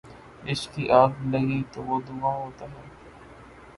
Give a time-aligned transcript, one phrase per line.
[0.49, 2.83] عشق کی آگ لگی ہو تو دھواں ہوتا ہے